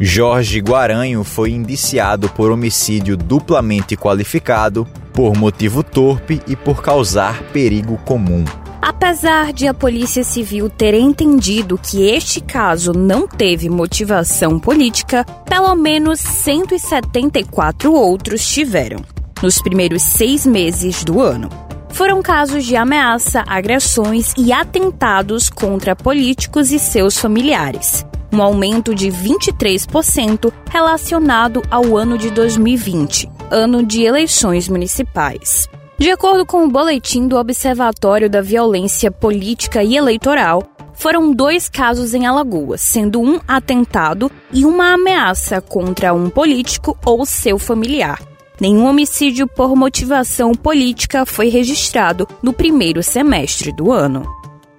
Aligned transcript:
Jorge 0.00 0.58
Guaranho 0.60 1.22
foi 1.22 1.50
indiciado 1.50 2.30
por 2.30 2.50
homicídio 2.50 3.16
duplamente 3.16 3.96
qualificado, 3.96 4.88
por 5.12 5.36
motivo 5.36 5.82
torpe 5.82 6.40
e 6.46 6.56
por 6.56 6.80
causar 6.80 7.42
perigo 7.52 7.98
comum. 7.98 8.44
Apesar 8.80 9.52
de 9.52 9.68
a 9.68 9.74
Polícia 9.74 10.24
Civil 10.24 10.70
ter 10.70 10.94
entendido 10.94 11.76
que 11.76 12.08
este 12.08 12.40
caso 12.40 12.92
não 12.92 13.28
teve 13.28 13.68
motivação 13.68 14.58
política, 14.58 15.24
pelo 15.44 15.74
menos 15.74 16.18
174 16.18 17.92
outros 17.92 18.46
tiveram, 18.48 19.00
nos 19.42 19.60
primeiros 19.60 20.02
seis 20.02 20.46
meses 20.46 21.04
do 21.04 21.20
ano. 21.20 21.48
Foram 21.90 22.22
casos 22.22 22.64
de 22.64 22.76
ameaça, 22.76 23.44
agressões 23.46 24.32
e 24.36 24.52
atentados 24.52 25.50
contra 25.50 25.96
políticos 25.96 26.70
e 26.70 26.78
seus 26.78 27.18
familiares 27.18 28.04
um 28.32 28.42
aumento 28.42 28.94
de 28.94 29.08
23% 29.08 30.52
relacionado 30.70 31.62
ao 31.70 31.96
ano 31.96 32.16
de 32.16 32.30
2020, 32.30 33.28
ano 33.50 33.84
de 33.84 34.02
eleições 34.02 34.68
municipais. 34.68 35.68
De 35.98 36.10
acordo 36.10 36.46
com 36.46 36.64
o 36.64 36.70
boletim 36.70 37.28
do 37.28 37.36
Observatório 37.36 38.30
da 38.30 38.40
Violência 38.40 39.10
Política 39.10 39.82
e 39.82 39.96
Eleitoral, 39.96 40.62
foram 40.94 41.32
dois 41.32 41.68
casos 41.68 42.14
em 42.14 42.26
Alagoas, 42.26 42.80
sendo 42.80 43.20
um 43.20 43.40
atentado 43.46 44.30
e 44.52 44.64
uma 44.64 44.94
ameaça 44.94 45.60
contra 45.60 46.14
um 46.14 46.30
político 46.30 46.96
ou 47.04 47.26
seu 47.26 47.58
familiar. 47.58 48.29
Nenhum 48.60 48.86
homicídio 48.86 49.46
por 49.46 49.74
motivação 49.74 50.52
política 50.52 51.24
foi 51.24 51.48
registrado 51.48 52.28
no 52.42 52.52
primeiro 52.52 53.02
semestre 53.02 53.72
do 53.72 53.90
ano. 53.90 54.22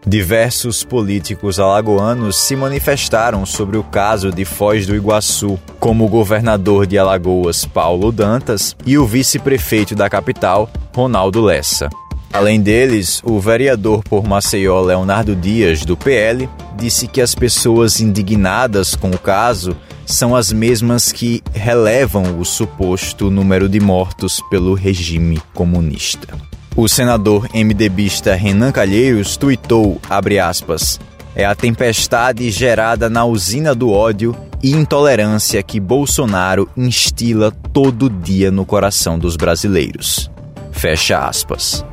Diversos 0.05 0.83
políticos 0.83 1.59
alagoanos 1.59 2.35
se 2.35 2.55
manifestaram 2.55 3.43
sobre 3.43 3.77
o 3.77 3.83
caso 3.83 4.31
de 4.31 4.45
Foz 4.45 4.85
do 4.85 4.95
Iguaçu, 4.95 5.59
como 5.79 6.05
o 6.05 6.07
governador 6.07 6.85
de 6.85 6.99
Alagoas, 6.99 7.65
Paulo 7.65 8.11
Dantas, 8.11 8.75
e 8.85 8.99
o 8.99 9.05
vice-prefeito 9.05 9.95
da 9.95 10.07
capital, 10.07 10.69
Ronaldo 10.95 11.41
Lessa. 11.41 11.89
Além 12.31 12.61
deles, 12.61 13.19
o 13.25 13.39
vereador 13.39 14.03
por 14.03 14.23
Maceió, 14.23 14.79
Leonardo 14.81 15.35
Dias, 15.35 15.83
do 15.83 15.97
PL, 15.97 16.47
disse 16.77 17.07
que 17.07 17.19
as 17.19 17.33
pessoas 17.33 17.99
indignadas 17.99 18.95
com 18.95 19.09
o 19.09 19.17
caso 19.17 19.75
são 20.11 20.35
as 20.35 20.51
mesmas 20.51 21.11
que 21.11 21.41
relevam 21.53 22.39
o 22.39 22.45
suposto 22.45 23.31
número 23.31 23.69
de 23.69 23.79
mortos 23.79 24.41
pelo 24.49 24.73
regime 24.73 25.41
comunista. 25.53 26.27
O 26.75 26.87
senador 26.87 27.47
MDBista 27.53 28.33
Renan 28.35 28.71
Calheiros 28.71 29.37
tuitou, 29.37 29.99
aspas, 30.09 30.99
é 31.35 31.45
a 31.45 31.55
tempestade 31.55 32.49
gerada 32.51 33.09
na 33.09 33.25
usina 33.25 33.73
do 33.73 33.91
ódio 33.91 34.35
e 34.61 34.71
intolerância 34.71 35.63
que 35.63 35.79
Bolsonaro 35.79 36.69
instila 36.75 37.51
todo 37.73 38.09
dia 38.09 38.51
no 38.51 38.65
coração 38.65 39.17
dos 39.17 39.35
brasileiros. 39.35 40.29
Fecha 40.71 41.19
aspas. 41.19 41.83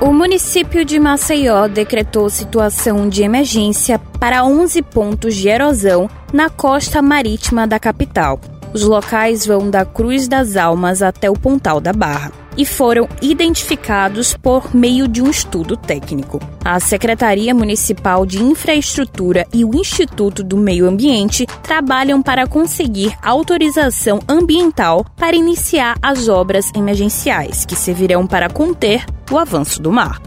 O 0.00 0.14
município 0.14 0.82
de 0.82 0.98
Maceió 0.98 1.68
decretou 1.68 2.30
situação 2.30 3.06
de 3.06 3.22
emergência 3.22 3.98
para 4.18 4.42
11 4.46 4.80
pontos 4.80 5.36
de 5.36 5.48
erosão 5.48 6.08
na 6.32 6.48
costa 6.48 7.02
marítima 7.02 7.66
da 7.66 7.78
capital. 7.78 8.40
Os 8.72 8.82
locais 8.82 9.44
vão 9.44 9.68
da 9.68 9.84
Cruz 9.84 10.26
das 10.26 10.56
Almas 10.56 11.02
até 11.02 11.28
o 11.28 11.34
Pontal 11.34 11.80
da 11.80 11.92
Barra 11.92 12.32
e 12.60 12.64
foram 12.66 13.08
identificados 13.22 14.36
por 14.36 14.76
meio 14.76 15.08
de 15.08 15.22
um 15.22 15.30
estudo 15.30 15.78
técnico. 15.78 16.38
A 16.62 16.78
Secretaria 16.78 17.54
Municipal 17.54 18.26
de 18.26 18.42
Infraestrutura 18.42 19.46
e 19.50 19.64
o 19.64 19.74
Instituto 19.74 20.44
do 20.44 20.58
Meio 20.58 20.86
Ambiente 20.86 21.46
trabalham 21.62 22.20
para 22.20 22.46
conseguir 22.46 23.16
autorização 23.22 24.20
ambiental 24.28 25.06
para 25.16 25.34
iniciar 25.34 25.96
as 26.02 26.28
obras 26.28 26.70
emergenciais, 26.76 27.64
que 27.64 27.74
servirão 27.74 28.26
para 28.26 28.50
conter 28.50 29.06
o 29.30 29.38
avanço 29.38 29.80
do 29.80 29.90
mar. 29.90 30.20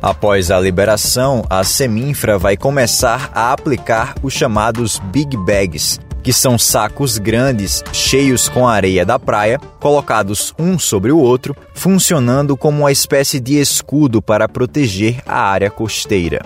Após 0.00 0.50
a 0.50 0.60
liberação, 0.60 1.44
a 1.48 1.64
Seminfra 1.64 2.38
vai 2.38 2.56
começar 2.58 3.30
a 3.34 3.52
aplicar 3.52 4.14
os 4.22 4.32
chamados 4.32 4.98
Big 5.12 5.34
Bags, 5.34 5.98
que 6.24 6.32
são 6.32 6.58
sacos 6.58 7.18
grandes 7.18 7.84
cheios 7.92 8.48
com 8.48 8.66
areia 8.66 9.04
da 9.04 9.18
praia, 9.18 9.60
colocados 9.78 10.54
um 10.58 10.78
sobre 10.78 11.12
o 11.12 11.18
outro, 11.18 11.54
funcionando 11.74 12.56
como 12.56 12.80
uma 12.80 12.90
espécie 12.90 13.38
de 13.38 13.60
escudo 13.60 14.22
para 14.22 14.48
proteger 14.48 15.20
a 15.26 15.38
área 15.38 15.70
costeira. 15.70 16.40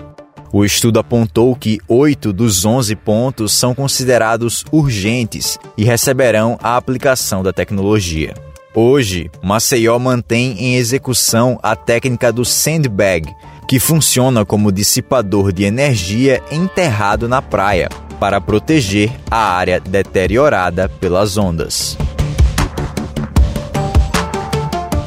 O 0.51 0.65
estudo 0.65 0.99
apontou 0.99 1.55
que 1.55 1.79
oito 1.87 2.33
dos 2.33 2.65
11 2.65 2.95
pontos 2.97 3.53
são 3.53 3.73
considerados 3.73 4.65
urgentes 4.71 5.57
e 5.77 5.83
receberão 5.83 6.57
a 6.61 6.75
aplicação 6.75 7.41
da 7.41 7.53
tecnologia. 7.53 8.33
Hoje, 8.75 9.31
Maceió 9.41 9.97
mantém 9.97 10.57
em 10.59 10.75
execução 10.75 11.57
a 11.63 11.75
técnica 11.75 12.33
do 12.33 12.43
sandbag, 12.43 13.33
que 13.67 13.79
funciona 13.79 14.43
como 14.43 14.71
dissipador 14.71 15.53
de 15.53 15.63
energia 15.63 16.41
enterrado 16.51 17.29
na 17.29 17.41
praia, 17.41 17.87
para 18.19 18.41
proteger 18.41 19.11
a 19.31 19.53
área 19.53 19.79
deteriorada 19.79 20.89
pelas 20.89 21.37
ondas. 21.37 21.97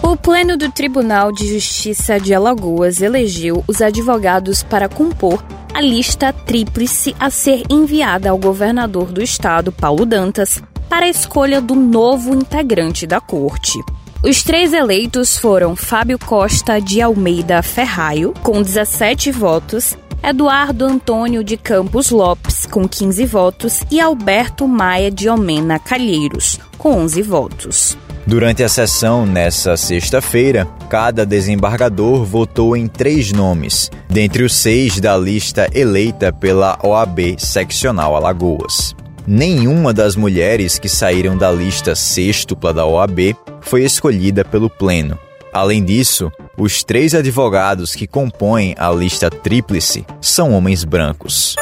O 0.03 0.17
Pleno 0.17 0.57
do 0.57 0.71
Tribunal 0.71 1.33
de 1.33 1.47
Justiça 1.47 2.19
de 2.19 2.35
Alagoas 2.35 3.01
elegeu 3.01 3.65
os 3.67 3.81
advogados 3.81 4.63
para 4.63 4.89
compor 4.89 5.43
a 5.75 5.81
lista 5.81 6.33
tríplice 6.33 7.17
a 7.19 7.31
ser 7.31 7.63
enviada 7.71 8.31
ao 8.31 8.39
governador 8.39 9.07
do 9.07 9.23
estado, 9.23 9.73
Paulo 9.73 10.05
Dantas, 10.05 10.63
para 10.89 11.07
a 11.07 11.09
escolha 11.09 11.61
do 11.61 11.75
novo 11.75 12.35
integrante 12.35 13.07
da 13.07 13.21
corte. 13.21 13.79
Os 14.23 14.43
três 14.43 14.73
eleitos 14.73 15.37
foram 15.37 15.75
Fábio 15.75 16.19
Costa 16.19 16.79
de 16.79 17.01
Almeida 17.01 17.61
Ferraio, 17.63 18.33
com 18.43 18.63
17 18.63 19.33
votos, 19.33 19.97
Eduardo 20.25 20.85
Antônio 20.85 21.43
de 21.43 21.57
Campos 21.57 22.11
Lopes, 22.11 22.65
com 22.65 22.87
15 22.87 23.27
votos, 23.27 23.83
e 23.91 24.01
Alberto 24.01 24.69
Maia 24.69 25.11
de 25.11 25.29
Omena 25.29 25.81
Calheiros, 25.81 26.61
com 26.79 26.93
11 27.01 27.23
votos. 27.23 27.99
Durante 28.25 28.63
a 28.63 28.69
sessão 28.69 29.27
nessa 29.27 29.77
sexta-feira, 29.77 30.69
cada 30.89 31.27
desembargador 31.27 32.25
votou 32.25 32.77
em 32.77 32.87
três 32.87 33.33
nomes, 33.33 33.91
dentre 34.09 34.45
os 34.45 34.55
seis 34.55 35.01
da 35.01 35.17
lista 35.19 35.69
eleita 35.75 36.33
pela 36.33 36.79
OAB 36.85 37.35
Seccional 37.37 38.15
Alagoas. 38.15 38.95
Nenhuma 39.27 39.93
das 39.93 40.15
mulheres 40.15 40.79
que 40.79 40.89
saíram 40.89 41.37
da 41.37 41.51
lista 41.51 41.97
sextupla 41.97 42.73
da 42.73 42.87
OAB 42.87 43.37
foi 43.61 43.83
escolhida 43.83 44.45
pelo 44.45 44.71
Pleno. 44.71 45.19
Além 45.53 45.85
disso, 45.85 46.31
os 46.57 46.85
três 46.85 47.15
advogados 47.15 47.95
que 47.95 48.07
compõem 48.07 48.75
a 48.79 48.91
lista 48.91 49.31
tríplice 49.31 50.05
são 50.21 50.53
homens 50.53 50.85
brancos. 50.85 51.57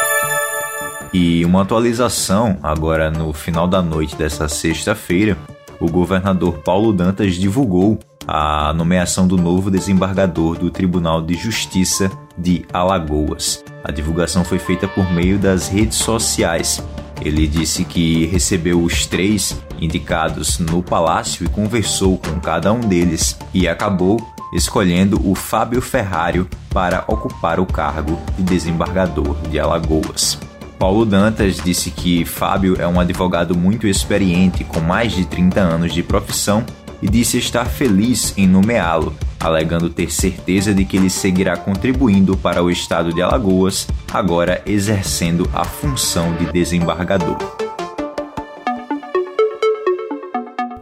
E 1.12 1.44
uma 1.44 1.62
atualização 1.62 2.58
agora 2.62 3.10
no 3.10 3.32
final 3.32 3.66
da 3.66 3.82
noite 3.82 4.14
dessa 4.16 4.48
sexta-feira 4.48 5.36
o 5.80 5.90
governador 5.90 6.58
Paulo 6.58 6.92
Dantas 6.92 7.34
divulgou 7.34 7.98
a 8.26 8.72
nomeação 8.74 9.26
do 9.26 9.36
novo 9.36 9.70
desembargador 9.70 10.58
do 10.58 10.70
Tribunal 10.70 11.22
de 11.22 11.34
Justiça 11.34 12.10
de 12.36 12.64
Alagoas. 12.72 13.64
A 13.82 13.90
divulgação 13.90 14.44
foi 14.44 14.58
feita 14.58 14.86
por 14.86 15.10
meio 15.10 15.38
das 15.38 15.68
redes 15.68 15.96
sociais. 15.96 16.84
Ele 17.20 17.46
disse 17.46 17.84
que 17.84 18.26
recebeu 18.26 18.82
os 18.82 19.06
três 19.06 19.60
indicados 19.80 20.58
no 20.58 20.82
palácio 20.82 21.44
e 21.44 21.48
conversou 21.48 22.18
com 22.18 22.40
cada 22.40 22.72
um 22.72 22.80
deles 22.80 23.36
e 23.52 23.68
acabou 23.68 24.18
escolhendo 24.52 25.20
o 25.28 25.34
Fábio 25.34 25.80
Ferrário 25.80 26.48
para 26.70 27.04
ocupar 27.06 27.60
o 27.60 27.66
cargo 27.66 28.18
de 28.36 28.42
desembargador 28.42 29.36
de 29.48 29.58
Alagoas. 29.58 30.38
Paulo 30.78 31.04
Dantas 31.04 31.56
disse 31.56 31.90
que 31.90 32.24
Fábio 32.24 32.80
é 32.80 32.86
um 32.86 32.98
advogado 32.98 33.54
muito 33.54 33.86
experiente, 33.86 34.64
com 34.64 34.80
mais 34.80 35.12
de 35.12 35.26
30 35.26 35.60
anos 35.60 35.92
de 35.92 36.02
profissão, 36.02 36.64
e 37.02 37.08
disse 37.08 37.36
estar 37.36 37.66
feliz 37.66 38.32
em 38.36 38.46
nomeá-lo, 38.46 39.14
alegando 39.40 39.88
ter 39.88 40.12
certeza 40.12 40.74
de 40.74 40.84
que 40.84 40.96
ele 40.96 41.10
seguirá 41.10 41.56
contribuindo 41.56 42.36
para 42.36 42.62
o 42.62 42.70
estado 42.70 43.12
de 43.12 43.22
Alagoas, 43.22 43.88
agora 44.12 44.62
exercendo 44.66 45.48
a 45.52 45.64
função 45.64 46.34
de 46.36 46.52
desembargador. 46.52 47.38